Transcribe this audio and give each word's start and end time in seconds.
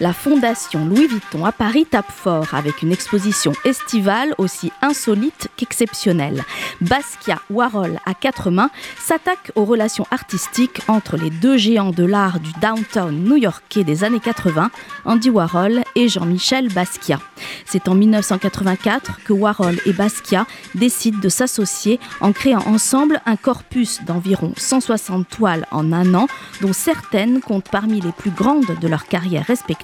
La 0.00 0.12
fondation 0.12 0.86
Louis 0.86 1.06
Vuitton 1.06 1.44
à 1.44 1.52
Paris 1.52 1.86
tape 1.88 2.10
fort 2.10 2.54
avec 2.54 2.82
une 2.82 2.90
exposition 2.90 3.52
estivale 3.64 4.34
aussi 4.38 4.72
insolite 4.82 5.48
qu'exceptionnelle. 5.56 6.42
Basquiat 6.80 7.40
Warhol 7.48 7.98
à 8.04 8.14
quatre 8.14 8.50
mains 8.50 8.70
s'attaque 8.98 9.52
aux 9.54 9.64
relations 9.64 10.06
artistiques 10.10 10.80
entre 10.88 11.16
les 11.16 11.30
deux 11.30 11.56
géants 11.56 11.92
de 11.92 12.04
l'art 12.04 12.40
du 12.40 12.50
downtown 12.60 13.14
new-yorkais 13.14 13.84
des 13.84 14.02
années 14.02 14.20
80, 14.20 14.70
Andy 15.04 15.30
Warhol 15.30 15.82
et 15.94 16.08
Jean-Michel 16.08 16.72
Basquiat. 16.72 17.20
C'est 17.64 17.88
en 17.88 17.94
1984 17.94 19.20
que 19.24 19.32
Warhol 19.32 19.76
et 19.86 19.92
Basquiat 19.92 20.46
décident 20.74 21.20
de 21.20 21.28
s'associer 21.28 22.00
en 22.20 22.32
créant 22.32 22.66
ensemble 22.66 23.20
un 23.26 23.36
corpus 23.36 24.02
d'environ 24.04 24.52
160 24.56 25.28
toiles 25.28 25.66
en 25.70 25.92
un 25.92 26.14
an, 26.14 26.26
dont 26.62 26.72
certaines 26.72 27.40
comptent 27.40 27.70
parmi 27.70 28.00
les 28.00 28.12
plus 28.12 28.30
grandes 28.30 28.78
de 28.80 28.88
leur 28.88 29.06
carrière 29.06 29.44
respective 29.46 29.83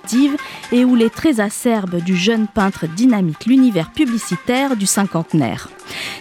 et 0.72 0.84
où 0.84 0.94
les 0.94 1.10
traits 1.10 1.40
acerbes 1.40 2.02
du 2.02 2.16
jeune 2.16 2.46
peintre 2.46 2.86
dynamitent 2.86 3.46
l'univers 3.46 3.92
publicitaire 3.92 4.76
du 4.76 4.86
cinquantenaire. 4.86 5.68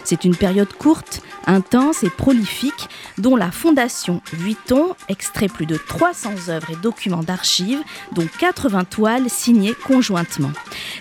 C'est 0.04 0.24
une 0.24 0.36
période 0.36 0.72
courte, 0.72 1.22
intense 1.46 2.02
et 2.02 2.10
prolifique 2.10 2.88
dont 3.18 3.36
la 3.36 3.50
Fondation 3.50 4.20
Vuitton 4.32 4.94
extrait 5.08 5.48
plus 5.48 5.66
de 5.66 5.76
300 5.76 6.48
œuvres 6.48 6.70
et 6.70 6.76
documents 6.76 7.22
d'archives, 7.22 7.82
dont 8.12 8.26
80 8.38 8.84
toiles 8.84 9.30
signées 9.30 9.74
conjointement. 9.74 10.52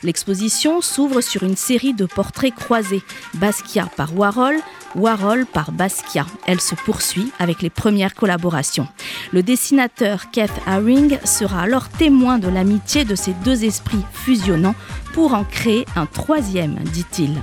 L'exposition 0.04 0.82
s'ouvre 0.82 1.22
sur 1.22 1.44
une 1.44 1.58
série 1.58 1.94
de 1.94 2.06
portraits 2.06 2.54
croisés, 2.54 3.04
Basquiat 3.36 3.90
par 3.96 4.16
Warhol, 4.16 4.58
Warhol 4.96 5.46
par 5.46 5.72
Basquiat. 5.72 6.26
Elle 6.46 6.62
se 6.62 6.76
poursuit 6.76 7.32
avec 7.40 7.62
les 7.62 7.70
premières 7.70 8.16
collaborations. 8.16 8.88
Le 9.32 9.44
dessinateur 9.44 10.32
Keith 10.32 10.52
Haring 10.66 11.20
sera 11.26 11.62
alors 11.62 11.90
témoin 11.90 12.40
de 12.40 12.48
de 12.78 13.16
ces 13.16 13.34
deux 13.44 13.64
esprits 13.64 14.06
fusionnant 14.12 14.76
pour 15.14 15.34
en 15.34 15.44
créer 15.44 15.86
un 15.96 16.06
troisième, 16.06 16.76
dit-il. 16.94 17.42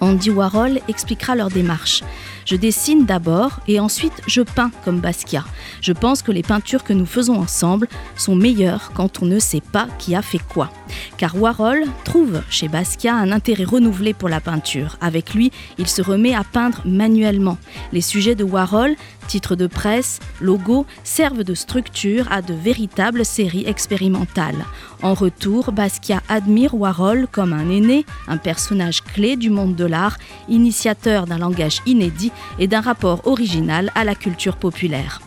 Andy 0.00 0.30
Warhol 0.30 0.80
expliquera 0.88 1.34
leur 1.34 1.50
démarche. 1.50 2.02
Je 2.44 2.56
dessine 2.56 3.06
d'abord 3.06 3.60
et 3.68 3.80
ensuite 3.80 4.12
je 4.26 4.42
peins 4.42 4.70
comme 4.84 5.00
Basquiat. 5.00 5.44
Je 5.80 5.92
pense 5.92 6.22
que 6.22 6.32
les 6.32 6.42
peintures 6.42 6.84
que 6.84 6.92
nous 6.92 7.06
faisons 7.06 7.36
ensemble 7.36 7.88
sont 8.16 8.34
meilleures 8.34 8.92
quand 8.94 9.22
on 9.22 9.26
ne 9.26 9.38
sait 9.38 9.60
pas 9.60 9.88
qui 9.98 10.14
a 10.14 10.22
fait 10.22 10.40
quoi. 10.52 10.70
Car 11.16 11.40
Warhol 11.40 11.84
trouve 12.04 12.42
chez 12.50 12.68
Basquiat 12.68 13.14
un 13.14 13.30
intérêt 13.30 13.64
renouvelé 13.64 14.14
pour 14.14 14.28
la 14.28 14.40
peinture. 14.40 14.96
Avec 15.00 15.34
lui, 15.34 15.52
il 15.78 15.86
se 15.86 16.02
remet 16.02 16.34
à 16.34 16.44
peindre 16.44 16.82
manuellement. 16.84 17.58
Les 17.92 18.00
sujets 18.00 18.34
de 18.34 18.44
Warhol, 18.44 18.96
titres 19.28 19.54
de 19.54 19.66
presse, 19.66 20.18
logos, 20.40 20.86
servent 21.04 21.44
de 21.44 21.54
structure 21.54 22.26
à 22.32 22.42
de 22.42 22.54
véritables 22.54 23.24
séries 23.24 23.64
expérimentales. 23.66 24.64
En 25.02 25.14
retour, 25.14 25.72
Basquiat 25.72 26.22
admire 26.28 26.74
Warhol 26.74 27.26
comme 27.30 27.52
un 27.52 27.70
aîné, 27.70 28.04
un 28.28 28.36
personnage 28.36 29.02
clé 29.02 29.36
du 29.36 29.48
monde 29.48 29.76
de 29.76 29.84
l'art, 29.84 30.18
initiateur 30.48 31.26
d'un 31.26 31.38
langage 31.38 31.80
inédit 31.86 32.32
et 32.58 32.66
d'un 32.66 32.80
rapport 32.80 33.26
original 33.26 33.90
à 33.94 34.04
la 34.04 34.14
culture 34.14 34.56
populaire. 34.56 35.20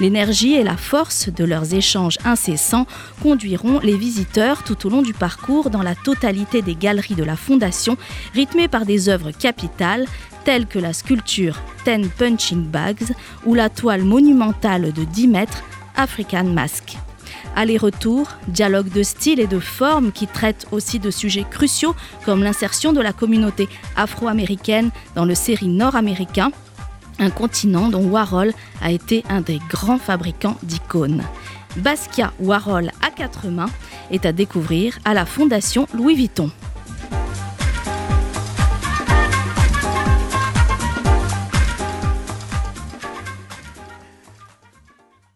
L'énergie 0.00 0.54
et 0.54 0.62
la 0.62 0.76
force 0.76 1.28
de 1.28 1.44
leurs 1.44 1.74
échanges 1.74 2.18
incessants 2.24 2.86
conduiront 3.22 3.80
les 3.80 3.96
visiteurs 3.96 4.62
tout 4.62 4.86
au 4.86 4.90
long 4.90 5.02
du 5.02 5.12
parcours 5.12 5.70
dans 5.70 5.82
la 5.82 5.96
totalité 5.96 6.62
des 6.62 6.76
galeries 6.76 7.16
de 7.16 7.24
la 7.24 7.36
Fondation, 7.36 7.96
rythmées 8.32 8.68
par 8.68 8.86
des 8.86 9.08
œuvres 9.08 9.32
capitales 9.32 10.06
telles 10.44 10.66
que 10.66 10.78
la 10.78 10.92
sculpture 10.92 11.60
Ten 11.84 12.08
Punching 12.08 12.64
Bags 12.64 13.12
ou 13.44 13.54
la 13.54 13.68
toile 13.68 14.04
monumentale 14.04 14.92
de 14.92 15.04
10 15.04 15.28
mètres 15.28 15.62
African 15.96 16.44
Mask. 16.44 16.96
Aller-retour, 17.56 18.28
dialogue 18.46 18.90
de 18.90 19.02
style 19.02 19.40
et 19.40 19.46
de 19.46 19.58
forme 19.58 20.12
qui 20.12 20.26
traitent 20.26 20.66
aussi 20.70 21.00
de 21.00 21.10
sujets 21.10 21.44
cruciaux 21.48 21.94
comme 22.24 22.42
l'insertion 22.44 22.92
de 22.92 23.00
la 23.00 23.12
communauté 23.12 23.68
afro-américaine 23.96 24.90
dans 25.16 25.24
le 25.24 25.34
série 25.34 25.68
nord-américain, 25.68 26.52
un 27.18 27.30
continent 27.30 27.88
dont 27.88 28.04
Warhol 28.04 28.52
a 28.80 28.90
été 28.90 29.24
un 29.28 29.40
des 29.40 29.60
grands 29.68 29.98
fabricants 29.98 30.56
d'icônes. 30.62 31.22
Basquiat 31.76 32.32
Warhol 32.40 32.90
à 33.02 33.10
quatre 33.10 33.48
mains 33.48 33.70
est 34.10 34.26
à 34.26 34.32
découvrir 34.32 34.98
à 35.04 35.14
la 35.14 35.26
Fondation 35.26 35.86
Louis 35.94 36.14
Vuitton. 36.14 36.50